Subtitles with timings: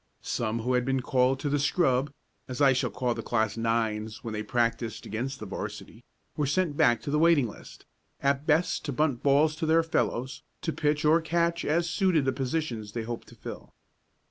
[0.23, 2.11] Some who had been called to the "scrub,"
[2.47, 6.03] as I shall call the class nines when they practiced against the 'varsity,
[6.35, 7.85] were sent back to the waiting list
[8.19, 12.33] at best to bunt balls to their fellows, to pitch or catch as suited the
[12.33, 13.75] positions they hoped to fill.